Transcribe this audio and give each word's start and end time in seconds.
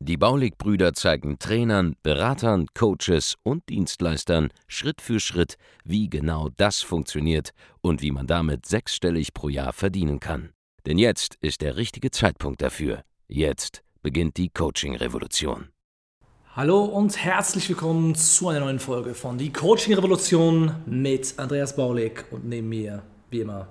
Die 0.00 0.16
Baulig-Brüder 0.16 0.94
zeigen 0.94 1.38
Trainern, 1.38 1.96
Beratern, 2.02 2.66
Coaches 2.74 3.36
und 3.42 3.68
Dienstleistern 3.68 4.50
Schritt 4.66 5.00
für 5.00 5.20
Schritt, 5.20 5.56
wie 5.84 6.08
genau 6.08 6.48
das 6.56 6.80
funktioniert 6.80 7.50
und 7.80 8.02
wie 8.02 8.10
man 8.10 8.26
damit 8.26 8.66
sechsstellig 8.66 9.32
pro 9.34 9.48
Jahr 9.48 9.72
verdienen 9.72 10.20
kann. 10.20 10.50
Denn 10.86 10.98
jetzt 10.98 11.36
ist 11.40 11.60
der 11.60 11.76
richtige 11.76 12.10
Zeitpunkt 12.10 12.62
dafür. 12.62 13.02
Jetzt 13.28 13.82
beginnt 14.02 14.36
die 14.36 14.48
Coaching-Revolution. 14.48 15.68
Hallo 16.56 16.84
und 16.84 17.16
herzlich 17.22 17.68
willkommen 17.68 18.14
zu 18.16 18.48
einer 18.48 18.60
neuen 18.60 18.80
Folge 18.80 19.14
von 19.14 19.38
Die 19.38 19.52
Coaching 19.52 19.94
Revolution 19.94 20.74
mit 20.84 21.34
Andreas 21.38 21.76
Baulig 21.76 22.24
und 22.32 22.44
neben 22.44 22.68
mir, 22.68 23.02
wie 23.30 23.40
immer, 23.40 23.68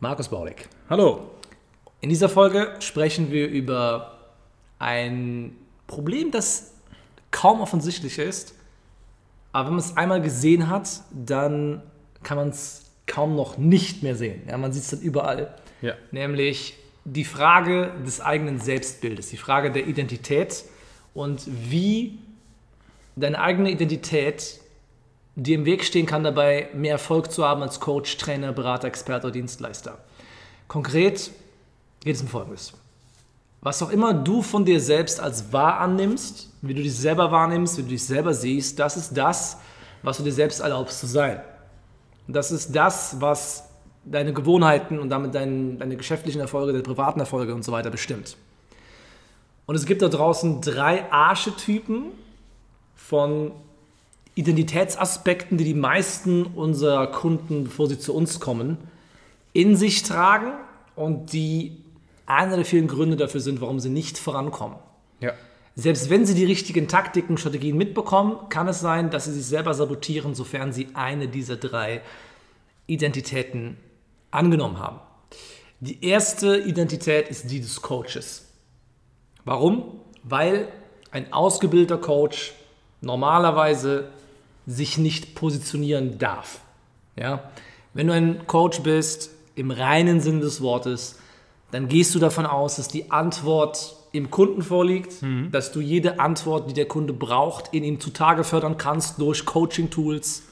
Markus 0.00 0.28
Baulig. 0.28 0.68
Hallo. 0.90 1.30
In 2.02 2.10
dieser 2.10 2.28
Folge 2.28 2.74
sprechen 2.80 3.30
wir 3.32 3.48
über 3.48 4.15
ein 4.78 5.56
Problem, 5.86 6.30
das 6.30 6.72
kaum 7.30 7.60
offensichtlich 7.60 8.18
ist, 8.18 8.54
aber 9.52 9.68
wenn 9.68 9.74
man 9.74 9.84
es 9.84 9.96
einmal 9.96 10.20
gesehen 10.20 10.68
hat, 10.68 11.02
dann 11.12 11.82
kann 12.22 12.36
man 12.36 12.48
es 12.50 12.90
kaum 13.06 13.36
noch 13.36 13.56
nicht 13.56 14.02
mehr 14.02 14.16
sehen. 14.16 14.42
Ja, 14.48 14.58
man 14.58 14.72
sieht 14.72 14.82
es 14.82 14.90
dann 14.90 15.00
überall. 15.00 15.54
Ja. 15.80 15.94
Nämlich 16.10 16.76
die 17.04 17.24
Frage 17.24 17.92
des 18.04 18.20
eigenen 18.20 18.58
Selbstbildes, 18.58 19.28
die 19.28 19.36
Frage 19.36 19.70
der 19.70 19.86
Identität 19.86 20.64
und 21.14 21.46
wie 21.46 22.18
deine 23.14 23.40
eigene 23.40 23.70
Identität 23.70 24.60
dir 25.36 25.56
im 25.56 25.64
Weg 25.64 25.84
stehen 25.84 26.06
kann, 26.06 26.24
dabei 26.24 26.68
mehr 26.74 26.92
Erfolg 26.92 27.30
zu 27.30 27.44
haben 27.44 27.62
als 27.62 27.80
Coach, 27.80 28.16
Trainer, 28.16 28.52
Berater, 28.52 28.88
Experte 28.88 29.28
oder 29.28 29.34
Dienstleister. 29.34 29.98
Konkret 30.66 31.30
geht 32.00 32.16
es 32.16 32.22
um 32.22 32.28
Folgendes. 32.28 32.72
Was 33.66 33.82
auch 33.82 33.90
immer 33.90 34.14
du 34.14 34.42
von 34.42 34.64
dir 34.64 34.80
selbst 34.80 35.18
als 35.18 35.52
wahr 35.52 35.80
annimmst, 35.80 36.52
wie 36.62 36.72
du 36.72 36.84
dich 36.84 36.94
selber 36.94 37.32
wahrnimmst, 37.32 37.76
wie 37.78 37.82
du 37.82 37.88
dich 37.88 38.04
selber 38.04 38.32
siehst, 38.32 38.78
das 38.78 38.96
ist 38.96 39.16
das, 39.16 39.58
was 40.04 40.18
du 40.18 40.22
dir 40.22 40.32
selbst 40.32 40.60
erlaubst 40.60 41.00
zu 41.00 41.08
sein. 41.08 41.40
Das 42.28 42.52
ist 42.52 42.76
das, 42.76 43.20
was 43.20 43.68
deine 44.04 44.32
Gewohnheiten 44.32 45.00
und 45.00 45.08
damit 45.08 45.34
dein, 45.34 45.80
deine 45.80 45.96
geschäftlichen 45.96 46.40
Erfolge, 46.40 46.70
deine 46.70 46.84
privaten 46.84 47.18
Erfolge 47.18 47.56
und 47.56 47.64
so 47.64 47.72
weiter 47.72 47.90
bestimmt. 47.90 48.36
Und 49.66 49.74
es 49.74 49.84
gibt 49.84 50.00
da 50.00 50.08
draußen 50.10 50.60
drei 50.60 51.10
Archetypen 51.10 52.12
von 52.94 53.50
Identitätsaspekten, 54.36 55.58
die 55.58 55.64
die 55.64 55.74
meisten 55.74 56.44
unserer 56.46 57.08
Kunden, 57.08 57.64
bevor 57.64 57.88
sie 57.88 57.98
zu 57.98 58.14
uns 58.14 58.38
kommen, 58.38 58.78
in 59.52 59.74
sich 59.74 60.04
tragen 60.04 60.52
und 60.94 61.32
die 61.32 61.82
einer 62.26 62.56
der 62.56 62.64
vielen 62.64 62.88
Gründe 62.88 63.16
dafür 63.16 63.40
sind, 63.40 63.60
warum 63.60 63.80
sie 63.80 63.88
nicht 63.88 64.18
vorankommen. 64.18 64.78
Ja. 65.20 65.32
Selbst 65.74 66.10
wenn 66.10 66.24
sie 66.24 66.34
die 66.34 66.44
richtigen 66.44 66.88
Taktiken, 66.88 67.36
Strategien 67.36 67.76
mitbekommen, 67.76 68.48
kann 68.48 68.66
es 68.66 68.80
sein, 68.80 69.10
dass 69.10 69.26
sie 69.26 69.32
sich 69.32 69.46
selber 69.46 69.74
sabotieren, 69.74 70.34
sofern 70.34 70.72
sie 70.72 70.88
eine 70.94 71.28
dieser 71.28 71.56
drei 71.56 72.00
Identitäten 72.86 73.76
angenommen 74.30 74.78
haben. 74.78 75.00
Die 75.80 76.04
erste 76.04 76.56
Identität 76.58 77.28
ist 77.28 77.50
die 77.50 77.60
des 77.60 77.82
Coaches. 77.82 78.46
Warum? 79.44 80.00
Weil 80.22 80.68
ein 81.10 81.32
ausgebildeter 81.32 81.98
Coach 81.98 82.54
normalerweise 83.02 84.08
sich 84.66 84.98
nicht 84.98 85.34
positionieren 85.34 86.18
darf. 86.18 86.60
Ja? 87.16 87.50
Wenn 87.92 88.06
du 88.06 88.14
ein 88.14 88.46
Coach 88.46 88.80
bist, 88.80 89.30
im 89.54 89.70
reinen 89.70 90.20
Sinn 90.20 90.40
des 90.40 90.60
Wortes, 90.60 91.18
dann 91.70 91.88
gehst 91.88 92.14
du 92.14 92.18
davon 92.18 92.46
aus, 92.46 92.76
dass 92.76 92.88
die 92.88 93.10
Antwort 93.10 93.96
im 94.12 94.30
Kunden 94.30 94.62
vorliegt, 94.62 95.22
mhm. 95.22 95.50
dass 95.50 95.72
du 95.72 95.80
jede 95.80 96.20
Antwort, 96.20 96.70
die 96.70 96.74
der 96.74 96.86
Kunde 96.86 97.12
braucht, 97.12 97.74
in 97.74 97.84
ihm 97.84 98.00
zutage 98.00 98.44
fördern 98.44 98.78
kannst 98.78 99.20
durch 99.20 99.44
Coaching-Tools 99.44 100.42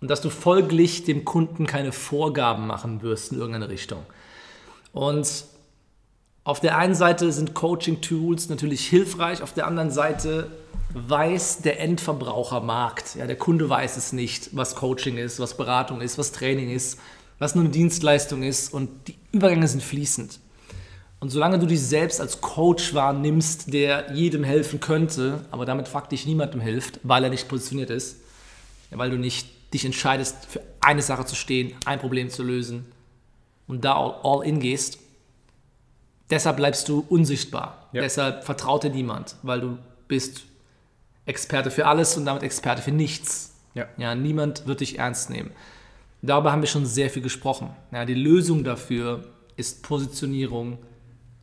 und 0.00 0.10
dass 0.10 0.20
du 0.20 0.30
folglich 0.30 1.04
dem 1.04 1.24
Kunden 1.24 1.66
keine 1.66 1.92
Vorgaben 1.92 2.66
machen 2.66 3.02
wirst 3.02 3.32
in 3.32 3.38
irgendeine 3.38 3.68
Richtung. 3.68 4.02
Und 4.92 5.44
auf 6.44 6.60
der 6.60 6.76
einen 6.76 6.94
Seite 6.94 7.30
sind 7.32 7.54
Coaching-Tools 7.54 8.48
natürlich 8.48 8.86
hilfreich, 8.86 9.42
auf 9.42 9.54
der 9.54 9.66
anderen 9.66 9.90
Seite 9.90 10.50
weiß 10.94 11.62
der 11.62 11.80
Endverbrauchermarkt, 11.80 13.14
ja, 13.14 13.26
der 13.26 13.36
Kunde 13.36 13.70
weiß 13.70 13.96
es 13.96 14.12
nicht, 14.12 14.50
was 14.54 14.74
Coaching 14.74 15.16
ist, 15.16 15.40
was 15.40 15.56
Beratung 15.56 16.00
ist, 16.00 16.18
was 16.18 16.32
Training 16.32 16.70
ist, 16.70 16.98
was 17.42 17.56
nur 17.56 17.64
eine 17.64 17.72
Dienstleistung 17.72 18.44
ist 18.44 18.72
und 18.72 19.08
die 19.08 19.16
Übergänge 19.32 19.66
sind 19.66 19.82
fließend. 19.82 20.38
Und 21.18 21.30
solange 21.30 21.58
du 21.58 21.66
dich 21.66 21.80
selbst 21.80 22.20
als 22.20 22.40
Coach 22.40 22.94
wahrnimmst, 22.94 23.72
der 23.72 24.12
jedem 24.12 24.44
helfen 24.44 24.78
könnte, 24.78 25.44
aber 25.50 25.66
damit 25.66 25.88
faktisch 25.88 26.24
niemandem 26.24 26.60
hilft, 26.60 27.00
weil 27.02 27.24
er 27.24 27.30
nicht 27.30 27.48
positioniert 27.48 27.90
ist, 27.90 28.18
weil 28.90 29.10
du 29.10 29.16
nicht 29.18 29.48
dich 29.74 29.84
entscheidest, 29.84 30.36
für 30.48 30.60
eine 30.80 31.02
Sache 31.02 31.24
zu 31.24 31.34
stehen, 31.34 31.74
ein 31.84 31.98
Problem 31.98 32.30
zu 32.30 32.44
lösen 32.44 32.86
und 33.66 33.84
da 33.84 33.94
all, 33.94 34.46
in 34.46 34.60
gehst, 34.60 35.00
deshalb 36.30 36.58
bleibst 36.58 36.88
du 36.88 37.04
unsichtbar. 37.08 37.88
Ja. 37.92 38.02
Deshalb 38.02 38.44
vertraut 38.44 38.84
dir 38.84 38.90
niemand, 38.90 39.34
weil 39.42 39.60
du 39.60 39.78
bist 40.06 40.42
Experte 41.26 41.72
für 41.72 41.86
alles 41.86 42.16
und 42.16 42.24
damit 42.24 42.44
Experte 42.44 42.82
für 42.82 42.92
nichts. 42.92 43.54
Ja. 43.74 43.88
ja 43.96 44.14
niemand 44.14 44.68
wird 44.68 44.78
dich 44.78 45.00
ernst 45.00 45.28
nehmen. 45.28 45.50
Darüber 46.22 46.52
haben 46.52 46.62
wir 46.62 46.68
schon 46.68 46.86
sehr 46.86 47.10
viel 47.10 47.22
gesprochen. 47.22 47.70
Ja, 47.90 48.04
die 48.04 48.14
Lösung 48.14 48.62
dafür 48.62 49.24
ist 49.56 49.82
Positionierung, 49.82 50.78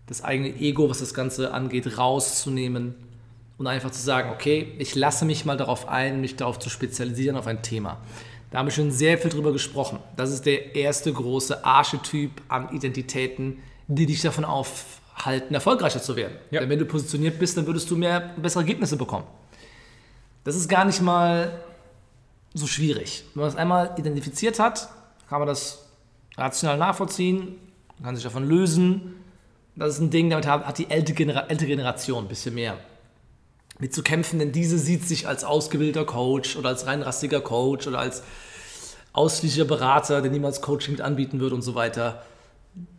das 0.08 0.24
eigene 0.24 0.56
Ego, 0.56 0.90
was 0.90 1.00
das 1.00 1.14
Ganze 1.14 1.54
angeht, 1.54 1.98
rauszunehmen 1.98 2.96
und 3.58 3.68
einfach 3.68 3.92
zu 3.92 4.02
sagen, 4.02 4.32
okay, 4.32 4.74
ich 4.80 4.96
lasse 4.96 5.26
mich 5.26 5.46
mal 5.46 5.58
darauf 5.58 5.88
ein, 5.90 6.22
mich 6.22 6.38
darauf 6.38 6.60
zu 6.60 6.70
spezialisieren 6.70 7.36
auf 7.36 7.46
ein 7.46 7.62
Thema. 7.62 7.98
Da 8.52 8.58
haben 8.58 8.68
wir 8.68 8.72
schon 8.72 8.90
sehr 8.90 9.18
viel 9.18 9.30
drüber 9.30 9.52
gesprochen. 9.52 10.00
Das 10.16 10.32
ist 10.32 10.46
der 10.46 10.76
erste 10.76 11.12
große 11.14 11.64
Archetyp 11.64 12.32
an 12.48 12.74
Identitäten, 12.74 13.60
die 13.88 14.06
dich 14.06 14.22
davon 14.22 14.46
aufhalten, 14.46 15.54
erfolgreicher 15.54 16.02
zu 16.02 16.16
werden. 16.16 16.36
Ja. 16.50 16.62
Denn 16.62 16.70
wenn 16.70 16.80
du 16.80 16.86
positioniert 16.86 17.38
bist, 17.38 17.58
dann 17.58 17.68
würdest 17.68 17.92
du 17.92 17.98
mehr 17.98 18.34
bessere 18.38 18.62
Ergebnisse 18.62 18.96
bekommen. 18.96 19.26
Das 20.46 20.56
ist 20.56 20.70
gar 20.70 20.86
nicht 20.86 21.02
mal 21.02 21.52
so 22.54 22.68
schwierig. 22.68 23.24
Wenn 23.34 23.42
man 23.42 23.50
es 23.50 23.56
einmal 23.56 23.96
identifiziert 23.98 24.60
hat, 24.60 24.90
kann 25.28 25.40
man 25.40 25.48
das 25.48 25.86
rational 26.38 26.78
nachvollziehen, 26.78 27.56
kann 28.02 28.16
sich 28.16 28.24
davon 28.24 28.48
lösen. 28.48 29.16
Das 29.76 29.96
ist 29.96 30.00
ein 30.00 30.10
Ding, 30.10 30.30
damit 30.30 30.48
hat 30.48 30.78
die 30.78 30.90
ältere, 30.90 31.16
Generation 31.16 32.26
ein 32.26 32.28
bisschen 32.28 32.56
mehr 32.56 32.78
mit 33.80 33.94
zu 33.94 34.04
kämpfen, 34.04 34.40
denn 34.40 34.52
diese 34.52 34.78
sieht 34.78 35.08
sich 35.08 35.28
als 35.28 35.46
ausgebildeter 35.46 36.06
Coach 36.06 36.58
oder 36.58 36.70
als 36.70 36.86
reinrastiger 36.86 37.40
Coach 37.40 37.88
oder 37.88 38.00
als 38.00 38.24
ausschließlicher 39.14 39.66
Berater, 39.66 40.22
der 40.22 40.32
niemals 40.32 40.62
Coaching 40.62 40.92
mit 40.92 41.02
anbieten 41.02 41.40
wird 41.40 41.54
und 41.54 41.62
so 41.62 41.76
weiter. 41.76 42.24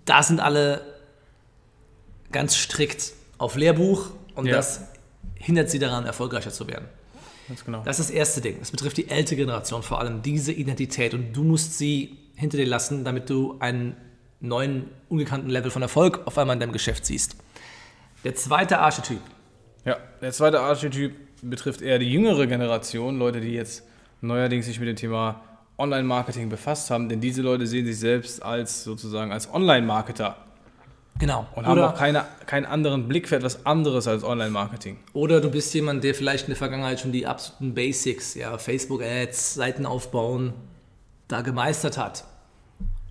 Da 0.06 0.22
sind 0.22 0.41
alle 0.41 0.81
ganz 2.32 2.56
strikt 2.56 3.12
auf 3.37 3.56
Lehrbuch 3.56 4.11
und 4.34 4.47
ja. 4.47 4.56
das 4.56 4.81
hindert 5.34 5.71
sie 5.71 5.78
daran, 5.78 6.06
erfolgreicher 6.06 6.50
zu 6.50 6.67
werden. 6.67 6.88
Ganz 7.50 7.65
genau. 7.65 7.83
Das 7.84 7.99
ist 7.99 8.11
das 8.11 8.16
erste 8.16 8.41
Ding. 8.41 8.61
Das 8.61 8.71
betrifft 8.71 8.97
die 8.97 9.09
ältere 9.09 9.34
Generation 9.34 9.83
vor 9.83 9.99
allem, 9.99 10.22
diese 10.22 10.53
Identität. 10.53 11.15
Und 11.15 11.33
du 11.33 11.43
musst 11.43 11.77
sie 11.77 12.16
hinter 12.37 12.56
dir 12.56 12.66
lassen, 12.66 13.02
damit 13.05 13.29
du 13.29 13.56
einen 13.58 13.97
neuen, 14.38 14.85
ungekannten 15.08 15.50
Level 15.50 15.73
von 15.73 15.82
Erfolg 15.82 16.20
auf 16.26 16.38
einmal 16.38 16.55
in 16.55 16.61
deinem 16.61 16.73
Geschäft 16.73 17.05
siehst. 17.05 17.35
Der 18.23 18.37
zweite 18.37 18.79
Archetyp. 18.79 19.19
Ja, 19.85 19.97
der 20.23 20.31
zweite 20.31 20.61
Archetyp 20.61 21.17
betrifft 21.43 21.82
eher 21.82 21.99
die 21.99 22.08
jüngere 22.08 22.47
Generation, 22.47 23.19
Leute, 23.19 23.41
die 23.41 23.52
jetzt 23.52 23.82
neuerdings 24.20 24.67
sich 24.67 24.79
mit 24.79 24.88
dem 24.88 24.97
Thema 24.97 25.43
Online-Marketing 25.76 26.50
befasst 26.50 26.91
haben, 26.91 27.08
denn 27.08 27.20
diese 27.20 27.43
Leute 27.43 27.67
sehen 27.67 27.85
sich 27.85 27.99
selbst 27.99 28.44
als 28.44 28.85
sozusagen 28.85 29.32
als 29.32 29.52
Online-Marketer. 29.52 30.37
Genau. 31.19 31.47
Und 31.55 31.67
haben 31.67 31.81
auch 31.81 31.95
keine, 31.95 32.25
keinen 32.47 32.65
anderen 32.65 33.07
Blick 33.09 33.29
für 33.29 33.37
etwas 33.37 33.67
anderes 33.67 34.09
als 34.09 34.25
Online-Marketing. 34.25 34.97
Oder 35.12 35.41
du 35.41 35.51
bist 35.51 35.75
jemand, 35.75 36.03
der 36.03 36.15
vielleicht 36.15 36.45
in 36.45 36.51
der 36.51 36.57
Vergangenheit 36.57 37.01
schon 37.01 37.12
die 37.12 37.27
absoluten 37.27 37.75
Basics, 37.75 38.35
ja, 38.35 38.57
Facebook-Ads, 38.57 39.55
Seiten 39.55 39.85
aufbauen, 39.85 40.55
da 41.29 41.43
gemeistert 41.43 41.99
hat. 41.99 42.25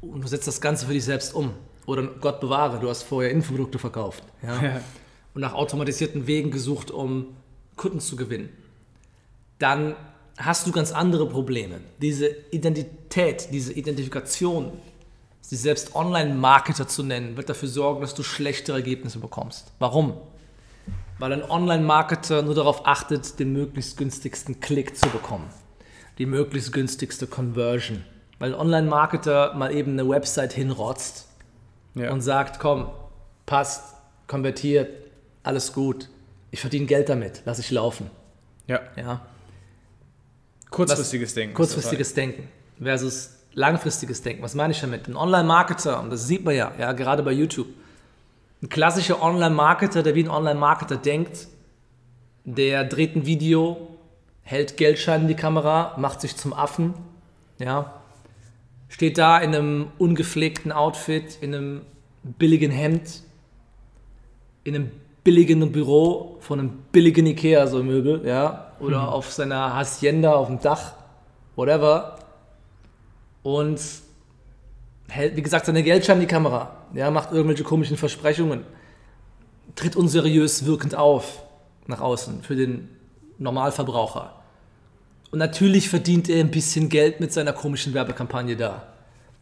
Und 0.01 0.21
du 0.21 0.27
setzt 0.27 0.47
das 0.47 0.59
Ganze 0.59 0.87
für 0.87 0.93
dich 0.93 1.05
selbst 1.05 1.33
um. 1.35 1.53
Oder 1.85 2.03
Gott 2.03 2.39
bewahre, 2.39 2.79
du 2.79 2.89
hast 2.89 3.03
vorher 3.03 3.31
Infoprodukte 3.31 3.79
verkauft. 3.79 4.23
Ja? 4.41 4.61
ja. 4.61 4.81
Und 5.33 5.41
nach 5.41 5.53
automatisierten 5.53 6.25
Wegen 6.25 6.51
gesucht, 6.51 6.91
um 6.91 7.35
Kunden 7.75 7.99
zu 7.99 8.15
gewinnen. 8.15 8.49
Dann 9.59 9.95
hast 10.37 10.65
du 10.65 10.71
ganz 10.71 10.91
andere 10.91 11.27
Probleme. 11.27 11.81
Diese 12.01 12.27
Identität, 12.51 13.49
diese 13.51 13.73
Identifikation, 13.73 14.71
sich 15.41 15.59
selbst 15.59 15.95
Online-Marketer 15.95 16.87
zu 16.87 17.03
nennen, 17.03 17.35
wird 17.37 17.49
dafür 17.49 17.69
sorgen, 17.69 18.01
dass 18.01 18.13
du 18.13 18.23
schlechtere 18.23 18.77
Ergebnisse 18.77 19.19
bekommst. 19.19 19.71
Warum? 19.79 20.13
Weil 21.17 21.33
ein 21.33 21.43
Online-Marketer 21.43 22.41
nur 22.43 22.55
darauf 22.55 22.85
achtet, 22.85 23.39
den 23.39 23.51
möglichst 23.53 23.97
günstigsten 23.97 24.59
Klick 24.59 24.95
zu 24.95 25.09
bekommen, 25.09 25.49
die 26.17 26.25
möglichst 26.25 26.71
günstigste 26.71 27.27
Conversion. 27.27 28.03
Weil 28.37 28.53
ein 28.53 28.59
Online-Marketer 28.59 29.53
mal 29.55 29.73
eben 29.75 29.93
eine 29.93 30.07
Website 30.07 30.53
hinrotzt 30.53 31.27
Ja. 31.95 32.11
und 32.11 32.21
sagt, 32.21 32.59
komm, 32.59 32.89
passt, 33.45 33.95
konvertiert, 34.27 34.93
alles 35.43 35.73
gut, 35.73 36.07
ich 36.51 36.61
verdiene 36.61 36.85
Geld 36.85 37.09
damit, 37.09 37.41
lass 37.45 37.59
ich 37.59 37.71
laufen. 37.71 38.09
ja. 38.67 38.79
Ja? 38.95 39.21
Kurzfristiges 40.69 41.33
Denken. 41.33 41.55
Kurzfristiges 41.55 42.13
Denken 42.13 42.47
versus 42.81 43.31
langfristiges 43.53 44.21
Denken. 44.21 44.43
Was 44.43 44.55
meine 44.55 44.73
ich 44.73 44.81
damit? 44.81 45.07
Ein 45.07 45.15
Online-Marketer, 45.15 46.01
und 46.01 46.11
das 46.11 46.27
sieht 46.27 46.45
man 46.45 46.55
ja, 46.55 46.71
ja, 46.77 46.91
gerade 46.93 47.23
bei 47.23 47.31
YouTube. 47.31 47.67
Ein 48.61 48.69
klassischer 48.69 49.21
Online-Marketer, 49.21 50.03
der 50.03 50.15
wie 50.15 50.23
ein 50.23 50.29
Online-Marketer 50.29 50.97
denkt, 50.97 51.47
der 52.45 52.83
dreht 52.83 53.15
ein 53.15 53.25
Video, 53.25 53.87
hält 54.41 54.77
Geldschein 54.77 55.21
in 55.21 55.27
die 55.27 55.35
Kamera, 55.35 55.95
macht 55.97 56.21
sich 56.21 56.35
zum 56.35 56.53
Affen, 56.53 56.93
ja, 57.59 57.93
steht 58.87 59.17
da 59.17 59.37
in 59.37 59.55
einem 59.55 59.87
ungepflegten 59.97 60.71
Outfit, 60.71 61.37
in 61.41 61.53
einem 61.53 61.81
billigen 62.23 62.71
Hemd, 62.71 63.21
in 64.63 64.75
einem 64.75 64.91
billigen 65.23 65.71
Büro 65.71 66.37
von 66.39 66.59
einem 66.59 66.71
billigen 66.91 67.25
Ikea, 67.27 67.67
so 67.67 67.83
Möbel, 67.83 68.25
ja, 68.25 68.73
oder 68.79 69.11
auf 69.11 69.31
seiner 69.31 69.75
Hacienda 69.75 70.33
auf 70.33 70.47
dem 70.47 70.59
Dach, 70.59 70.93
whatever, 71.55 72.17
und 73.57 73.79
hält, 75.07 75.35
wie 75.35 75.41
gesagt, 75.41 75.65
seine 75.65 75.83
Geldschein 75.83 76.17
in 76.17 76.21
die 76.21 76.27
Kamera, 76.27 76.75
ja, 76.93 77.09
macht 77.11 77.31
irgendwelche 77.31 77.63
komischen 77.63 77.97
Versprechungen, 77.97 78.63
tritt 79.75 79.95
unseriös 79.95 80.65
wirkend 80.65 80.95
auf 80.95 81.43
nach 81.87 82.01
außen 82.01 82.43
für 82.43 82.55
den 82.55 82.89
Normalverbraucher. 83.37 84.35
Und 85.31 85.39
natürlich 85.39 85.89
verdient 85.89 86.29
er 86.29 86.39
ein 86.39 86.51
bisschen 86.51 86.89
Geld 86.89 87.19
mit 87.19 87.31
seiner 87.33 87.53
komischen 87.53 87.93
Werbekampagne 87.93 88.55
da. 88.55 88.83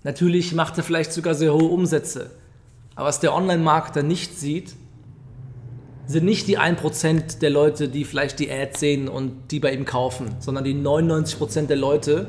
Natürlich 0.03 0.53
macht 0.53 0.77
er 0.77 0.83
vielleicht 0.83 1.13
sogar 1.13 1.33
sehr 1.33 1.53
hohe 1.53 1.69
Umsätze. 1.69 2.31
Aber 2.95 3.07
was 3.07 3.19
der 3.19 3.33
Online-Marketer 3.33 4.03
nicht 4.03 4.37
sieht, 4.37 4.75
sind 6.05 6.25
nicht 6.25 6.47
die 6.47 6.57
1% 6.57 7.39
der 7.39 7.49
Leute, 7.49 7.89
die 7.89 8.05
vielleicht 8.05 8.39
die 8.39 8.49
Ads 8.49 8.79
sehen 8.79 9.09
und 9.09 9.51
die 9.51 9.59
bei 9.59 9.73
ihm 9.73 9.85
kaufen, 9.85 10.35
sondern 10.39 10.63
die 10.63 10.73
99% 10.73 11.67
der 11.67 11.75
Leute, 11.75 12.27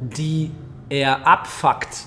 die 0.00 0.50
er 0.92 1.26
abfuckt 1.26 2.04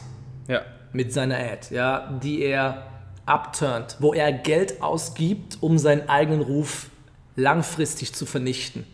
Ja. 0.47 0.61
mit 0.93 1.11
seiner 1.11 1.37
Ad, 1.37 1.73
ja, 1.73 2.11
die 2.21 2.41
er 2.43 2.83
abturnt, 3.25 3.97
wo 3.99 4.13
er 4.13 4.31
Geld 4.31 4.81
ausgibt, 4.83 5.57
um 5.61 5.79
seinen 5.79 6.07
eigenen 6.07 6.41
Ruf 6.41 6.89
langfristig 7.35 8.13
zu 8.13 8.27
vernichten. 8.27 8.85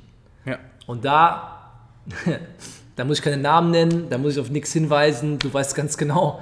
Ja. 0.45 0.57
Und 0.87 1.03
da, 1.03 1.71
da 2.95 3.03
muss 3.03 3.17
ich 3.19 3.23
keine 3.23 3.37
Namen 3.41 3.71
nennen, 3.71 4.07
da 4.09 4.17
muss 4.17 4.33
ich 4.33 4.39
auf 4.39 4.49
nichts 4.49 4.71
hinweisen. 4.71 5.37
Du 5.39 5.53
weißt 5.53 5.75
ganz 5.75 5.97
genau, 5.97 6.41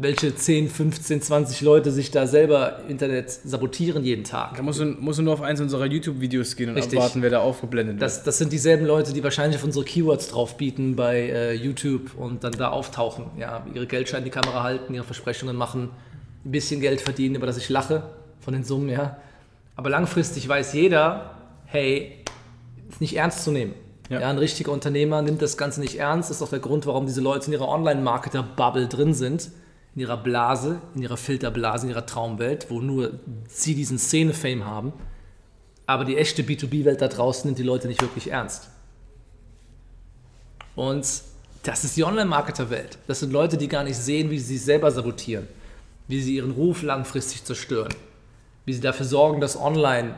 welche 0.00 0.32
10, 0.32 0.70
15, 0.70 1.22
20 1.22 1.60
Leute 1.60 1.90
sich 1.90 2.12
da 2.12 2.28
selber 2.28 2.78
im 2.84 2.90
Internet 2.90 3.30
sabotieren 3.30 4.04
jeden 4.04 4.22
Tag. 4.22 4.56
Da 4.56 4.62
musst 4.62 4.78
du, 4.78 4.84
musst 4.84 5.18
du 5.18 5.24
nur 5.24 5.34
auf 5.34 5.42
eins 5.42 5.60
unserer 5.60 5.86
YouTube-Videos 5.86 6.54
gehen 6.54 6.70
und 6.70 6.76
Richtig. 6.76 7.00
abwarten, 7.00 7.20
wer 7.20 7.30
da 7.30 7.40
aufgeblendet 7.40 7.96
wird. 7.96 8.02
Das, 8.02 8.22
das 8.22 8.38
sind 8.38 8.52
dieselben 8.52 8.86
Leute, 8.86 9.12
die 9.12 9.24
wahrscheinlich 9.24 9.58
auf 9.58 9.64
unsere 9.64 9.84
Keywords 9.84 10.28
drauf 10.28 10.56
bieten 10.56 10.94
bei 10.94 11.16
äh, 11.16 11.52
YouTube 11.52 12.16
und 12.16 12.44
dann 12.44 12.52
da 12.52 12.68
auftauchen. 12.68 13.26
Ja, 13.38 13.66
ihre 13.74 13.88
Geldscheine 13.88 14.20
in 14.20 14.24
die 14.26 14.30
Kamera 14.30 14.62
halten, 14.62 14.94
ihre 14.94 15.02
Versprechungen 15.02 15.56
machen, 15.56 15.90
ein 16.44 16.50
bisschen 16.52 16.80
Geld 16.80 17.00
verdienen, 17.00 17.34
über 17.34 17.48
das 17.48 17.56
ich 17.56 17.68
lache 17.68 18.04
von 18.38 18.54
den 18.54 18.62
Summen, 18.62 18.88
ja. 18.90 19.16
Aber 19.74 19.90
langfristig 19.90 20.48
weiß 20.48 20.74
jeder, 20.74 21.34
hey, 21.66 22.24
ist 22.88 23.00
nicht 23.00 23.16
ernst 23.16 23.42
zu 23.42 23.50
nehmen. 23.50 23.74
Ja. 24.10 24.20
Ja. 24.20 24.30
ein 24.30 24.38
richtiger 24.38 24.72
Unternehmer 24.72 25.20
nimmt 25.22 25.42
das 25.42 25.58
Ganze 25.58 25.80
nicht 25.80 25.98
ernst. 25.98 26.30
Das 26.30 26.36
ist 26.38 26.42
auch 26.42 26.48
der 26.48 26.60
Grund, 26.60 26.86
warum 26.86 27.04
diese 27.04 27.20
Leute 27.20 27.48
in 27.48 27.52
ihrer 27.52 27.68
Online-Marketer-Bubble 27.68 28.86
drin 28.86 29.12
sind, 29.12 29.50
in 29.98 30.02
ihrer 30.02 30.16
Blase, 30.16 30.80
in 30.94 31.02
ihrer 31.02 31.16
Filterblase, 31.16 31.86
in 31.86 31.90
ihrer 31.90 32.06
Traumwelt, 32.06 32.70
wo 32.70 32.80
nur 32.80 33.18
sie 33.48 33.74
diesen 33.74 33.98
Szene-Fame 33.98 34.64
haben. 34.64 34.92
Aber 35.86 36.04
die 36.04 36.16
echte 36.16 36.44
B2B-Welt 36.44 37.02
da 37.02 37.08
draußen 37.08 37.48
nimmt 37.48 37.58
die 37.58 37.64
Leute 37.64 37.88
nicht 37.88 38.00
wirklich 38.00 38.30
ernst. 38.30 38.68
Und 40.76 41.04
das 41.64 41.82
ist 41.82 41.96
die 41.96 42.04
Online-Marketer-Welt. 42.04 42.98
Das 43.08 43.18
sind 43.18 43.32
Leute, 43.32 43.56
die 43.56 43.66
gar 43.66 43.82
nicht 43.82 43.96
sehen, 43.96 44.30
wie 44.30 44.38
sie 44.38 44.58
sich 44.58 44.64
selber 44.64 44.92
sabotieren, 44.92 45.48
wie 46.06 46.22
sie 46.22 46.36
ihren 46.36 46.52
Ruf 46.52 46.82
langfristig 46.82 47.42
zerstören, 47.42 47.92
wie 48.66 48.74
sie 48.74 48.80
dafür 48.80 49.06
sorgen, 49.06 49.40
dass 49.40 49.60
online 49.60 50.14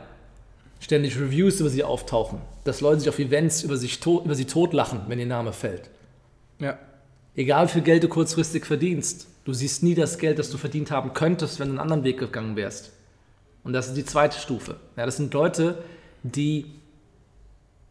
ständig 0.79 1.19
Reviews 1.19 1.59
über 1.59 1.71
sie 1.71 1.83
auftauchen, 1.83 2.39
dass 2.65 2.81
Leute 2.81 2.99
sich 2.99 3.09
auf 3.09 3.17
Events 3.17 3.63
über, 3.63 3.77
sich 3.77 3.99
tot, 3.99 4.25
über 4.25 4.35
sie 4.35 4.45
totlachen, 4.45 5.01
wenn 5.07 5.17
ihr 5.17 5.25
Name 5.25 5.53
fällt. 5.53 5.89
ja. 6.59 6.77
Egal 7.33 7.67
wie 7.67 7.71
viel 7.71 7.81
Geld 7.81 8.03
du 8.03 8.09
kurzfristig 8.09 8.65
verdienst, 8.65 9.30
du 9.45 9.53
siehst 9.53 9.83
nie 9.83 9.95
das 9.95 10.17
Geld, 10.17 10.39
das 10.39 10.49
du 10.49 10.57
verdient 10.57 10.91
haben 10.91 11.13
könntest, 11.13 11.59
wenn 11.59 11.67
du 11.67 11.71
einen 11.73 11.79
anderen 11.79 12.03
Weg 12.03 12.19
gegangen 12.19 12.55
wärst. 12.55 12.91
Und 13.63 13.73
das 13.73 13.87
ist 13.87 13.97
die 13.97 14.05
zweite 14.05 14.39
Stufe. 14.39 14.75
Ja, 14.97 15.05
das 15.05 15.17
sind 15.17 15.33
Leute, 15.33 15.83
die 16.23 16.65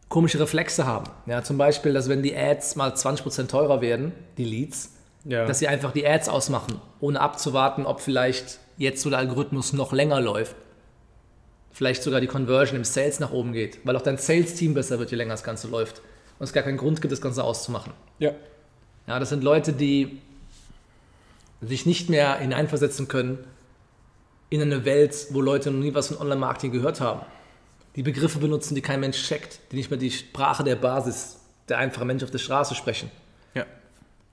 komische 0.08 0.40
Reflexe 0.40 0.86
haben. 0.86 1.06
Ja, 1.26 1.42
zum 1.44 1.56
Beispiel, 1.58 1.92
dass 1.92 2.08
wenn 2.08 2.22
die 2.22 2.36
Ads 2.36 2.74
mal 2.76 2.90
20% 2.92 3.46
teurer 3.48 3.80
werden, 3.80 4.12
die 4.38 4.44
Leads, 4.44 4.92
Ja. 5.24 5.46
dass 5.46 5.58
sie 5.60 5.68
einfach 5.68 5.92
die 5.92 6.06
Ads 6.06 6.28
ausmachen, 6.28 6.80
ohne 7.00 7.20
abzuwarten, 7.20 7.86
ob 7.86 8.00
vielleicht 8.00 8.58
jetzt 8.78 9.02
so 9.02 9.10
der 9.10 9.18
Algorithmus 9.20 9.72
noch 9.72 9.92
länger 9.92 10.20
läuft. 10.20 10.56
Vielleicht 11.72 12.02
sogar 12.02 12.20
die 12.20 12.26
Conversion 12.26 12.76
im 12.76 12.84
Sales 12.84 13.20
nach 13.20 13.30
oben 13.30 13.52
geht, 13.52 13.78
weil 13.84 13.94
auch 13.96 14.02
dein 14.02 14.18
Sales-Team 14.18 14.74
besser 14.74 14.98
wird, 14.98 15.10
je 15.12 15.16
länger 15.16 15.34
das 15.34 15.44
Ganze 15.44 15.68
läuft. 15.68 16.00
Und 16.38 16.44
es 16.44 16.52
gar 16.52 16.64
keinen 16.64 16.78
Grund 16.78 17.00
gibt, 17.00 17.12
das 17.12 17.20
Ganze 17.20 17.44
auszumachen. 17.44 17.92
ja. 18.18 18.32
Ja, 19.06 19.18
das 19.18 19.30
sind 19.30 19.42
Leute, 19.42 19.72
die 19.72 20.20
sich 21.60 21.86
nicht 21.86 22.08
mehr 22.08 22.36
hineinversetzen 22.38 23.08
können 23.08 23.38
in 24.48 24.62
eine 24.62 24.84
Welt, 24.84 25.28
wo 25.30 25.40
Leute 25.40 25.70
noch 25.70 25.80
nie 25.80 25.94
was 25.94 26.08
von 26.08 26.18
Online-Marketing 26.18 26.72
gehört 26.72 27.00
haben. 27.00 27.20
Die 27.96 28.02
Begriffe 28.02 28.38
benutzen, 28.38 28.74
die 28.74 28.82
kein 28.82 29.00
Mensch 29.00 29.22
checkt, 29.26 29.60
die 29.70 29.76
nicht 29.76 29.90
mehr 29.90 29.98
die 29.98 30.10
Sprache 30.10 30.64
der 30.64 30.76
Basis, 30.76 31.38
der 31.68 31.78
einfache 31.78 32.04
Mensch 32.04 32.22
auf 32.22 32.30
der 32.30 32.38
Straße 32.38 32.74
sprechen. 32.74 33.10
Ja. 33.54 33.66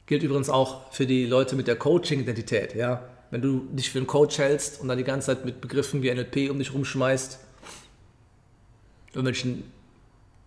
Gilt 0.06 0.24
übrigens 0.24 0.50
auch 0.50 0.92
für 0.92 1.06
die 1.06 1.26
Leute 1.26 1.56
mit 1.56 1.68
der 1.68 1.76
Coaching-Identität. 1.76 2.76
Ja? 2.76 3.04
Wenn 3.30 3.42
du 3.42 3.68
dich 3.72 3.92
für 3.92 3.98
einen 4.00 4.08
Coach 4.08 4.38
hältst 4.38 4.80
und 4.80 4.88
dann 4.88 4.98
die 4.98 5.04
ganze 5.04 5.28
Zeit 5.28 5.46
mit 5.46 5.60
Begriffen 5.62 6.02
wie 6.02 6.12
NLP 6.14 6.50
um 6.50 6.60
dich 6.60 6.74
rumschmeißt, 6.74 7.40
irgendwelchen 9.10 9.64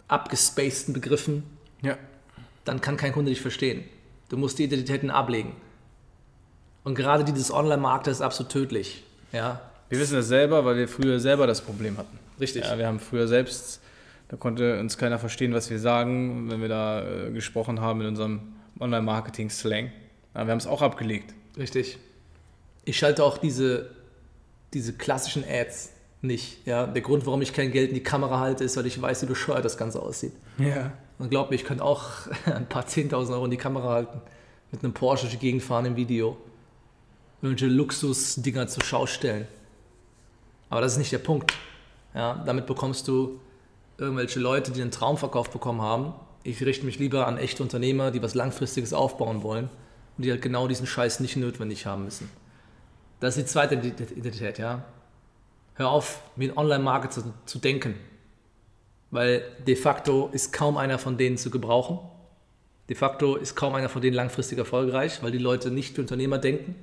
abgespaceden 0.08 0.94
Begriffen, 0.94 1.44
Ja. 1.82 1.96
dann 2.64 2.80
kann 2.80 2.96
kein 2.96 3.12
Kunde 3.12 3.30
dich 3.30 3.40
verstehen. 3.40 3.84
Du 4.28 4.36
musst 4.36 4.58
die 4.58 4.64
Identitäten 4.64 5.10
ablegen. 5.10 5.52
Und 6.84 6.94
gerade 6.94 7.24
dieses 7.24 7.52
Online-Markt 7.52 8.06
ist 8.06 8.20
absolut 8.22 8.50
tödlich. 8.52 9.02
Ja, 9.32 9.60
Wir 9.88 9.98
wissen 9.98 10.14
das 10.16 10.28
selber, 10.28 10.64
weil 10.64 10.76
wir 10.76 10.88
früher 10.88 11.20
selber 11.20 11.46
das 11.46 11.60
Problem 11.60 11.96
hatten. 11.98 12.18
richtig. 12.40 12.64
Ja, 12.64 12.78
wir 12.78 12.86
haben 12.86 12.98
früher 13.00 13.28
selbst, 13.28 13.80
da 14.28 14.36
konnte 14.36 14.78
uns 14.80 14.96
keiner 14.96 15.18
verstehen, 15.18 15.52
was 15.52 15.68
wir 15.70 15.78
sagen, 15.78 16.50
wenn 16.50 16.60
wir 16.60 16.68
da 16.68 17.02
äh, 17.02 17.30
gesprochen 17.32 17.80
haben 17.80 18.00
in 18.00 18.06
unserem 18.08 18.40
Online-Marketing-Slang. 18.78 19.92
Ja, 20.34 20.44
wir 20.46 20.50
haben 20.52 20.58
es 20.58 20.66
auch 20.66 20.82
abgelegt. 20.82 21.34
Richtig. 21.56 21.98
Ich 22.84 22.98
schalte 22.98 23.24
auch 23.24 23.38
diese, 23.38 23.90
diese 24.74 24.92
klassischen 24.94 25.44
Ads 25.48 25.90
nicht. 26.22 26.66
Ja, 26.66 26.86
der 26.86 27.02
Grund, 27.02 27.26
warum 27.26 27.42
ich 27.42 27.52
kein 27.52 27.72
Geld 27.72 27.88
in 27.90 27.94
die 27.94 28.02
Kamera 28.02 28.40
halte, 28.40 28.64
ist, 28.64 28.76
weil 28.76 28.86
ich 28.86 29.00
weiß, 29.00 29.22
wie 29.22 29.26
bescheuert 29.26 29.64
das 29.64 29.76
Ganze 29.76 30.00
aussieht. 30.02 30.32
Ja. 30.58 30.92
Und 31.18 31.30
glaub 31.30 31.50
mir, 31.50 31.56
ich 31.56 31.64
könnte 31.64 31.84
auch 31.84 32.10
ein 32.46 32.66
paar 32.68 32.84
10.000 32.86 33.32
Euro 33.32 33.44
in 33.44 33.50
die 33.50 33.56
Kamera 33.56 33.88
halten, 33.90 34.20
mit 34.72 34.82
einem 34.84 34.92
Porsche 34.94 35.22
durch 35.26 35.34
die 35.34 35.40
Gegend 35.40 35.62
fahren 35.62 35.84
im 35.86 35.96
Video, 35.96 36.36
irgendwelche 37.42 37.72
Luxusdinger 37.72 38.68
zur 38.68 38.84
Schau 38.84 39.06
stellen. 39.06 39.46
Aber 40.68 40.80
das 40.80 40.92
ist 40.92 40.98
nicht 40.98 41.12
der 41.12 41.18
Punkt. 41.18 41.52
Ja, 42.14 42.42
damit 42.46 42.66
bekommst 42.66 43.08
du 43.08 43.40
irgendwelche 43.98 44.40
Leute, 44.40 44.72
die 44.72 44.82
einen 44.82 44.90
Traumverkauf 44.90 45.50
bekommen 45.50 45.82
haben. 45.82 46.14
Ich 46.42 46.62
richte 46.62 46.86
mich 46.86 46.98
lieber 46.98 47.26
an 47.26 47.38
echte 47.38 47.62
Unternehmer, 47.62 48.10
die 48.10 48.22
was 48.22 48.34
Langfristiges 48.34 48.92
aufbauen 48.92 49.42
wollen 49.42 49.68
und 50.16 50.24
die 50.24 50.30
halt 50.30 50.42
genau 50.42 50.68
diesen 50.68 50.86
Scheiß 50.86 51.20
nicht 51.20 51.36
notwendig 51.36 51.86
haben 51.86 52.04
müssen. 52.04 52.30
Das 53.20 53.36
ist 53.36 53.44
die 53.44 53.52
zweite 53.52 53.74
Identität, 53.74 54.58
ja. 54.58 54.84
Hör 55.74 55.90
auf, 55.90 56.22
wie 56.36 56.48
ein 56.50 56.56
Online-Marketer 56.56 57.22
zu, 57.22 57.34
zu 57.44 57.58
denken. 57.58 57.94
Weil 59.10 59.42
de 59.66 59.76
facto 59.76 60.28
ist 60.32 60.52
kaum 60.52 60.76
einer 60.76 60.98
von 60.98 61.18
denen 61.18 61.36
zu 61.36 61.50
gebrauchen. 61.50 61.98
De 62.88 62.96
facto 62.96 63.36
ist 63.36 63.54
kaum 63.54 63.74
einer 63.74 63.88
von 63.88 64.00
denen 64.00 64.14
langfristig 64.14 64.58
erfolgreich, 64.58 65.22
weil 65.22 65.32
die 65.32 65.38
Leute 65.38 65.70
nicht 65.70 65.96
wie 65.96 66.00
Unternehmer 66.00 66.38
denken, 66.38 66.74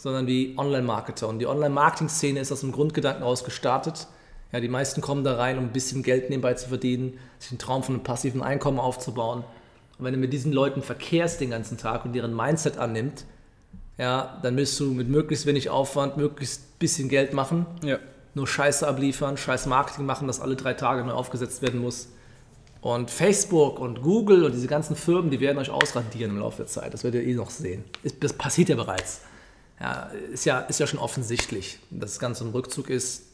sondern 0.00 0.26
wie 0.26 0.54
Online-Marketer. 0.56 1.28
Und 1.28 1.40
die 1.40 1.46
Online-Marketing-Szene 1.46 2.40
ist 2.40 2.50
aus 2.50 2.60
dem 2.60 2.72
Grundgedanken 2.72 3.22
aus 3.22 3.44
gestartet, 3.44 4.06
Ja, 4.52 4.58
die 4.58 4.68
meisten 4.68 5.00
kommen 5.00 5.22
da 5.22 5.36
rein, 5.36 5.58
um 5.58 5.64
ein 5.66 5.72
bisschen 5.72 6.02
Geld 6.02 6.28
nebenbei 6.28 6.54
zu 6.54 6.68
verdienen, 6.70 7.18
sich 7.38 7.52
einen 7.52 7.58
Traum 7.60 7.84
von 7.84 7.94
einem 7.94 8.02
passiven 8.02 8.42
Einkommen 8.42 8.80
aufzubauen. 8.80 9.44
Und 9.96 10.04
wenn 10.04 10.12
du 10.12 10.18
mit 10.18 10.32
diesen 10.32 10.52
Leuten 10.52 10.82
verkehrst 10.82 11.40
den 11.40 11.50
ganzen 11.50 11.78
Tag 11.78 12.04
und 12.04 12.14
deren 12.14 12.34
Mindset 12.34 12.76
annimmt, 12.76 13.26
ja, 13.96 14.40
dann 14.42 14.56
willst 14.56 14.80
du 14.80 14.86
mit 14.92 15.08
möglichst 15.08 15.46
wenig 15.46 15.70
Aufwand 15.70 16.16
möglichst 16.16 16.78
bisschen 16.80 17.08
Geld 17.08 17.32
machen, 17.32 17.66
Ja. 17.84 17.98
nur 18.34 18.48
Scheiße 18.48 18.88
abliefern, 18.88 19.36
Scheiß 19.36 19.66
Marketing 19.66 20.04
machen, 20.06 20.26
das 20.26 20.40
alle 20.40 20.56
drei 20.56 20.72
Tage 20.74 21.04
neu 21.04 21.12
aufgesetzt 21.12 21.62
werden 21.62 21.80
muss. 21.80 22.08
Und 22.80 23.10
Facebook 23.10 23.78
und 23.78 24.00
Google 24.02 24.44
und 24.44 24.52
diese 24.52 24.66
ganzen 24.66 24.96
Firmen, 24.96 25.30
die 25.30 25.38
werden 25.38 25.58
euch 25.58 25.70
ausradieren 25.70 26.30
im 26.32 26.38
Laufe 26.38 26.56
der 26.56 26.66
Zeit. 26.66 26.92
Das 26.94 27.04
werdet 27.04 27.22
ihr 27.22 27.28
eh 27.28 27.34
noch 27.34 27.50
sehen. 27.50 27.84
Das 28.20 28.32
passiert 28.32 28.70
ja 28.70 28.74
bereits. 28.76 29.20
Ja, 29.80 30.10
ist 30.32 30.44
ja, 30.44 30.60
ist 30.60 30.78
ja 30.78 30.86
schon 30.86 30.98
offensichtlich, 30.98 31.78
dass 31.90 32.12
das 32.12 32.18
Ganze 32.18 32.44
ein 32.44 32.50
Rückzug 32.50 32.90
ist. 32.90 33.24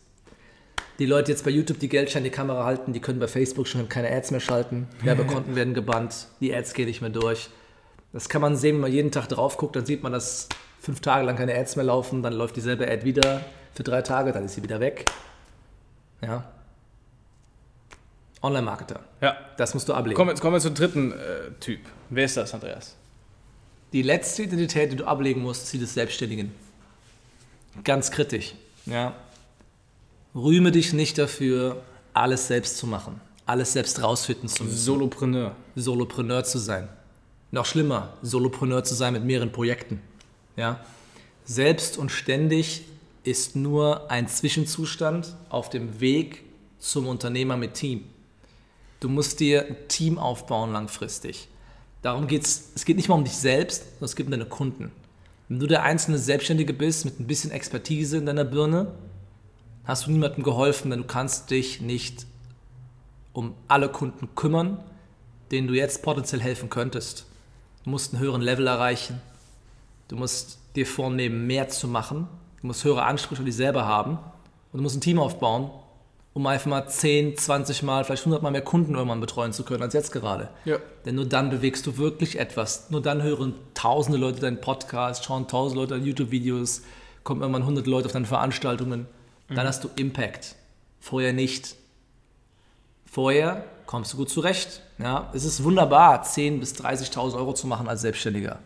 Die 0.99 1.07
Leute 1.07 1.33
jetzt 1.33 1.45
bei 1.45 1.51
YouTube, 1.51 1.79
die 1.79 1.89
Geldscheine 1.89 2.27
in 2.27 2.33
die 2.33 2.37
Kamera 2.37 2.65
halten, 2.65 2.93
die 2.93 3.01
können 3.01 3.19
bei 3.19 3.29
Facebook 3.29 3.67
schon 3.67 3.89
keine 3.89 4.11
Ads 4.11 4.31
mehr 4.31 4.41
schalten. 4.41 4.89
Werbekonten 5.03 5.55
werden 5.57 5.75
gebannt, 5.75 6.29
die 6.41 6.55
Ads 6.55 6.73
gehen 6.73 6.87
nicht 6.87 7.01
mehr 7.01 7.11
durch. 7.11 7.51
Das 8.13 8.29
kann 8.29 8.41
man 8.41 8.57
sehen, 8.57 8.77
wenn 8.77 8.83
man 8.83 8.93
jeden 8.93 9.11
Tag 9.11 9.29
drauf 9.29 9.59
guckt, 9.59 9.77
dann 9.77 9.85
sieht 9.85 10.03
man, 10.03 10.13
dass 10.13 10.49
fünf 10.81 11.01
Tage 11.01 11.27
lang 11.27 11.37
keine 11.37 11.55
Ads 11.55 11.77
mehr 11.77 11.85
laufen, 11.85 12.23
dann 12.23 12.33
läuft 12.33 12.57
dieselbe 12.57 12.89
Ad 12.89 13.05
wieder 13.05 13.43
für 13.75 13.83
drei 13.83 14.01
Tage, 14.03 14.33
dann 14.33 14.45
ist 14.45 14.55
sie 14.55 14.63
wieder 14.63 14.81
weg. 14.81 15.05
Ja. 16.23 16.45
Online-Marketer. 18.41 19.01
Ja. 19.21 19.37
Das 19.57 19.75
musst 19.75 19.89
du 19.89 19.95
ablegen. 19.95 20.17
Kommen 20.17 20.35
wir, 20.35 20.41
kommen 20.41 20.55
wir 20.55 20.61
zum 20.61 20.75
dritten 20.75 21.13
äh, 21.13 21.51
Typ. 21.61 21.81
Wer 22.09 22.25
ist 22.25 22.37
das, 22.37 22.55
Andreas? 22.55 22.95
Die 23.97 24.03
letzte 24.03 24.43
Identität, 24.43 24.93
die 24.93 24.97
du 24.97 25.07
ablegen 25.07 25.41
musst, 25.41 25.63
ist 25.63 25.73
die 25.73 25.79
des 25.79 25.95
Selbstständigen. 25.95 26.53
Ganz 27.83 28.11
kritisch. 28.11 28.53
Ja. 28.85 29.17
Rühme 30.35 30.71
dich 30.71 30.93
nicht 30.93 31.17
dafür, 31.17 31.83
alles 32.13 32.47
selbst 32.47 32.77
zu 32.77 32.87
machen, 32.87 33.23
alles 33.47 33.73
selbst 33.73 34.03
rausfinden 34.03 34.51
zu 34.51 34.65
müssen, 34.65 34.77
Solopreneur. 34.77 35.57
Solopreneur 35.77 36.45
zu 36.45 36.59
sein. 36.59 36.91
Noch 37.53 37.65
schlimmer, 37.65 38.13
Solopreneur 38.21 38.85
zu 38.85 38.95
sein 38.95 39.15
mit 39.15 39.25
mehreren 39.25 39.51
Projekten. 39.51 40.03
Ja. 40.57 40.85
Selbst 41.47 41.97
und 41.97 42.11
ständig 42.11 42.83
ist 43.25 43.57
nur 43.57 44.11
ein 44.11 44.29
Zwischenzustand 44.29 45.35
auf 45.49 45.71
dem 45.71 46.01
Weg 46.01 46.45
zum 46.79 47.07
Unternehmer 47.07 47.57
mit 47.57 47.73
Team. 47.73 48.05
Du 49.01 49.09
musst 49.09 49.41
dir 49.41 49.65
ein 49.69 49.89
Team 49.89 50.19
aufbauen 50.19 50.75
langfristig. 50.75 51.49
Darum 52.07 52.29
geht 52.29 52.45
es, 52.45 52.71
es 52.77 52.85
geht 52.85 52.95
nicht 52.95 53.09
mal 53.09 53.17
um 53.17 53.25
dich 53.25 53.37
selbst, 53.37 53.83
sondern 53.83 54.05
es 54.05 54.15
geht 54.15 54.27
um 54.27 54.31
deine 54.31 54.45
Kunden. 54.45 54.93
Wenn 55.49 55.59
du 55.59 55.67
der 55.67 55.83
einzelne 55.83 56.19
Selbstständige 56.19 56.73
bist 56.73 57.05
mit 57.05 57.19
ein 57.19 57.27
bisschen 57.27 57.51
Expertise 57.51 58.17
in 58.17 58.27
deiner 58.27 58.45
Birne, 58.45 58.93
hast 59.83 60.07
du 60.07 60.13
niemandem 60.13 60.45
geholfen, 60.45 60.93
denn 60.93 61.01
du 61.01 61.07
kannst 61.09 61.51
dich 61.51 61.81
nicht 61.81 62.27
um 63.33 63.55
alle 63.67 63.89
Kunden 63.89 64.29
kümmern, 64.37 64.79
denen 65.51 65.67
du 65.67 65.75
jetzt 65.75 66.05
potenziell 66.05 66.41
helfen 66.41 66.71
könntest. 66.71 67.27
Du 67.83 67.91
musst 67.91 68.15
einen 68.15 68.23
höheren 68.23 68.41
Level 68.41 68.69
erreichen. 68.69 69.21
Du 70.07 70.15
musst 70.15 70.61
dir 70.77 70.87
vornehmen, 70.87 71.49
mehr 71.49 71.71
zu 71.71 71.89
machen. 71.89 72.29
Du 72.61 72.69
musst 72.69 72.85
höhere 72.85 73.03
Ansprüche 73.03 73.41
an 73.41 73.47
dich 73.47 73.57
selber 73.57 73.85
haben. 73.85 74.13
Und 74.71 74.79
du 74.79 74.83
musst 74.83 74.97
ein 74.97 75.01
Team 75.01 75.19
aufbauen, 75.19 75.73
um 76.37 76.47
einfach 76.47 76.67
mal 76.67 76.87
10, 76.87 77.39
20 77.39 77.83
Mal, 77.83 78.05
vielleicht 78.05 78.25
100 78.25 78.43
Mal 78.43 78.51
mehr 78.51 78.61
Kunden 78.61 78.95
irgendwann 78.95 79.23
betreuen 79.23 79.55
zu 79.55 79.65
können 79.65 79.83
als 79.83 79.95
jetzt 79.95 80.13
gerade. 80.13 80.51
Ja. 80.67 80.77
Denn 81.07 81.15
nur 81.15 81.25
dann 81.25 81.49
bewegst 81.49 81.87
du 81.87 81.97
wirklich 81.97 82.39
etwas. 82.39 82.91
Nur 82.91 83.01
dann 83.01 83.23
hören 83.23 83.55
tausende 83.73 84.19
Leute 84.19 84.41
deinen 84.41 84.61
Podcast, 84.61 85.25
schauen 85.25 85.49
tausende 85.49 85.81
Leute 85.81 85.95
deine 85.95 86.05
YouTube-Videos, 86.05 86.83
kommen 87.25 87.41
irgendwann 87.41 87.63
100 87.63 87.87
Leute 87.87 88.05
auf 88.05 88.13
deine 88.13 88.27
Veranstaltungen. 88.27 89.07
Dann 89.49 89.67
hast 89.67 89.83
du 89.83 89.89
Impact. 89.97 90.57
Vorher 91.01 91.33
nicht. 91.33 91.75
Vorher 93.11 93.65
kommst 93.87 94.13
du 94.13 94.19
gut 94.19 94.29
zurecht. 94.29 94.83
Ja, 94.99 95.31
es 95.33 95.47
ist 95.47 95.65
wunderbar, 95.65 96.23
10.000 96.23 96.61
bis 96.61 96.75
30.000 96.75 97.35
Euro 97.35 97.55
zu 97.55 97.67
machen 97.67 97.89
als 97.89 98.03
Selbstständiger. 98.03 98.59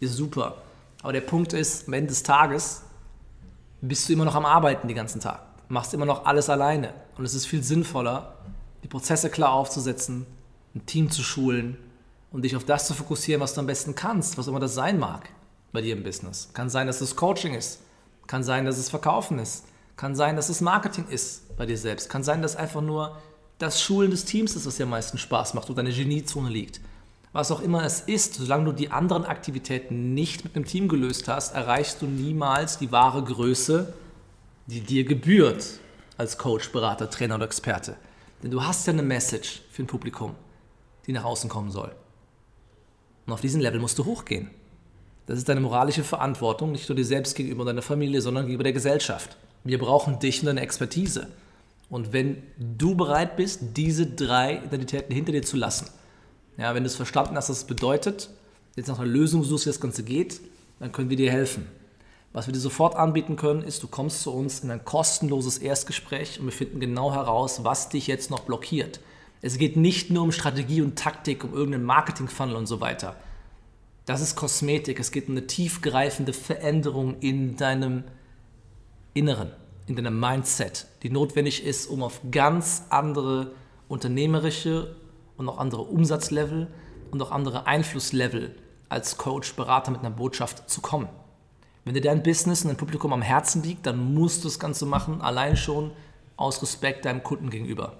Ist 0.00 0.14
super. 0.14 0.62
Aber 1.02 1.12
der 1.12 1.20
Punkt 1.20 1.52
ist, 1.52 1.88
am 1.88 1.92
Ende 1.92 2.08
des 2.08 2.22
Tages 2.22 2.84
bist 3.82 4.08
du 4.08 4.14
immer 4.14 4.24
noch 4.24 4.34
am 4.34 4.46
Arbeiten 4.46 4.88
den 4.88 4.96
ganzen 4.96 5.20
Tag. 5.20 5.47
Machst 5.68 5.94
immer 5.94 6.06
noch 6.06 6.24
alles 6.24 6.48
alleine. 6.48 6.94
Und 7.16 7.24
es 7.24 7.34
ist 7.34 7.46
viel 7.46 7.62
sinnvoller, 7.62 8.36
die 8.82 8.88
Prozesse 8.88 9.30
klar 9.30 9.52
aufzusetzen, 9.52 10.26
ein 10.74 10.86
Team 10.86 11.10
zu 11.10 11.22
schulen 11.22 11.76
und 12.30 12.42
dich 12.42 12.56
auf 12.56 12.64
das 12.64 12.86
zu 12.86 12.94
fokussieren, 12.94 13.40
was 13.40 13.54
du 13.54 13.60
am 13.60 13.66
besten 13.66 13.94
kannst, 13.94 14.38
was 14.38 14.46
immer 14.46 14.60
das 14.60 14.74
sein 14.74 14.98
mag 14.98 15.28
bei 15.72 15.80
dir 15.80 15.94
im 15.94 16.02
Business. 16.02 16.50
Kann 16.52 16.70
sein, 16.70 16.86
dass 16.86 17.00
es 17.00 17.16
Coaching 17.16 17.54
ist. 17.54 17.80
Kann 18.26 18.42
sein, 18.42 18.64
dass 18.64 18.78
es 18.78 18.90
Verkaufen 18.90 19.38
ist. 19.38 19.64
Kann 19.96 20.14
sein, 20.14 20.36
dass 20.36 20.48
es 20.48 20.60
Marketing 20.60 21.06
ist 21.08 21.56
bei 21.56 21.66
dir 21.66 21.76
selbst. 21.76 22.08
Kann 22.08 22.22
sein, 22.22 22.42
dass 22.42 22.56
einfach 22.56 22.80
nur 22.80 23.16
das 23.58 23.82
Schulen 23.82 24.10
des 24.10 24.24
Teams 24.24 24.54
ist, 24.54 24.66
was 24.66 24.76
dir 24.76 24.84
am 24.84 24.90
meisten 24.90 25.18
Spaß 25.18 25.54
macht, 25.54 25.68
wo 25.68 25.74
deine 25.74 25.92
Geniezone 25.92 26.48
liegt. 26.48 26.80
Was 27.32 27.50
auch 27.50 27.60
immer 27.60 27.84
es 27.84 28.00
ist, 28.00 28.34
solange 28.34 28.66
du 28.66 28.72
die 28.72 28.90
anderen 28.90 29.24
Aktivitäten 29.24 30.14
nicht 30.14 30.44
mit 30.44 30.54
einem 30.56 30.64
Team 30.64 30.88
gelöst 30.88 31.28
hast, 31.28 31.54
erreichst 31.54 32.00
du 32.00 32.06
niemals 32.06 32.78
die 32.78 32.92
wahre 32.92 33.22
Größe, 33.22 33.92
die 34.68 34.80
dir 34.80 35.04
gebührt 35.04 35.80
als 36.16 36.38
Coach, 36.38 36.70
Berater, 36.70 37.10
Trainer 37.10 37.36
oder 37.36 37.46
Experte. 37.46 37.96
Denn 38.42 38.50
du 38.50 38.62
hast 38.62 38.86
ja 38.86 38.92
eine 38.92 39.02
Message 39.02 39.62
für 39.70 39.82
ein 39.82 39.86
Publikum, 39.86 40.34
die 41.06 41.12
nach 41.12 41.24
außen 41.24 41.50
kommen 41.50 41.70
soll. 41.70 41.94
Und 43.26 43.32
auf 43.32 43.40
diesem 43.40 43.60
Level 43.60 43.80
musst 43.80 43.98
du 43.98 44.04
hochgehen. 44.04 44.50
Das 45.26 45.38
ist 45.38 45.48
deine 45.48 45.60
moralische 45.60 46.04
Verantwortung, 46.04 46.72
nicht 46.72 46.88
nur 46.88 46.96
dir 46.96 47.04
selbst 47.04 47.34
gegenüber 47.34 47.64
deiner 47.64 47.82
Familie, 47.82 48.20
sondern 48.20 48.44
gegenüber 48.44 48.64
der 48.64 48.72
Gesellschaft. 48.72 49.36
Wir 49.64 49.78
brauchen 49.78 50.18
dich 50.18 50.40
und 50.40 50.46
deine 50.46 50.60
Expertise. 50.60 51.28
Und 51.90 52.12
wenn 52.12 52.42
du 52.58 52.94
bereit 52.94 53.36
bist, 53.36 53.60
diese 53.76 54.06
drei 54.06 54.62
Identitäten 54.64 55.14
hinter 55.14 55.32
dir 55.32 55.42
zu 55.42 55.56
lassen, 55.56 55.88
ja, 56.56 56.74
wenn 56.74 56.82
du 56.82 56.88
es 56.88 56.96
verstanden 56.96 57.36
hast, 57.36 57.48
was 57.48 57.58
es 57.58 57.64
bedeutet, 57.64 58.30
jetzt 58.76 58.88
nach 58.88 58.98
einer 58.98 59.08
Lösung 59.08 59.44
suchst, 59.44 59.66
wie 59.66 59.70
das 59.70 59.80
Ganze 59.80 60.02
geht, 60.02 60.40
dann 60.80 60.92
können 60.92 61.10
wir 61.10 61.16
dir 61.16 61.30
helfen. 61.30 61.66
Was 62.38 62.46
wir 62.46 62.52
dir 62.52 62.60
sofort 62.60 62.94
anbieten 62.94 63.34
können, 63.34 63.64
ist, 63.64 63.82
du 63.82 63.88
kommst 63.88 64.22
zu 64.22 64.32
uns 64.32 64.60
in 64.60 64.70
ein 64.70 64.84
kostenloses 64.84 65.58
Erstgespräch 65.58 66.38
und 66.38 66.44
wir 66.46 66.52
finden 66.52 66.78
genau 66.78 67.12
heraus, 67.12 67.64
was 67.64 67.88
dich 67.88 68.06
jetzt 68.06 68.30
noch 68.30 68.42
blockiert. 68.44 69.00
Es 69.42 69.58
geht 69.58 69.76
nicht 69.76 70.12
nur 70.12 70.22
um 70.22 70.30
Strategie 70.30 70.80
und 70.80 70.96
Taktik, 70.96 71.42
um 71.42 71.52
irgendeinen 71.52 71.82
Marketing-Funnel 71.82 72.54
und 72.54 72.66
so 72.66 72.80
weiter. 72.80 73.16
Das 74.06 74.20
ist 74.20 74.36
Kosmetik. 74.36 75.00
Es 75.00 75.10
geht 75.10 75.26
um 75.26 75.36
eine 75.36 75.48
tiefgreifende 75.48 76.32
Veränderung 76.32 77.16
in 77.18 77.56
deinem 77.56 78.04
Inneren, 79.14 79.50
in 79.88 79.96
deinem 79.96 80.20
Mindset, 80.20 80.86
die 81.02 81.10
notwendig 81.10 81.64
ist, 81.64 81.88
um 81.88 82.04
auf 82.04 82.20
ganz 82.30 82.84
andere 82.88 83.50
unternehmerische 83.88 84.94
und 85.36 85.48
auch 85.48 85.58
andere 85.58 85.82
Umsatzlevel 85.82 86.68
und 87.10 87.20
auch 87.20 87.32
andere 87.32 87.66
Einflusslevel 87.66 88.54
als 88.88 89.18
Coach, 89.18 89.56
Berater 89.56 89.90
mit 89.90 90.02
einer 90.02 90.12
Botschaft 90.12 90.70
zu 90.70 90.80
kommen. 90.80 91.08
Wenn 91.88 91.94
dir 91.94 92.02
dein 92.02 92.22
Business 92.22 92.62
und 92.62 92.68
dein 92.68 92.76
Publikum 92.76 93.12
am 93.14 93.22
Herzen 93.22 93.62
liegt, 93.62 93.86
dann 93.86 94.12
musst 94.12 94.44
du 94.44 94.48
das 94.48 94.58
Ganze 94.58 94.84
machen, 94.84 95.22
allein 95.22 95.56
schon 95.56 95.90
aus 96.36 96.60
Respekt 96.60 97.06
deinem 97.06 97.22
Kunden 97.22 97.48
gegenüber. 97.48 97.94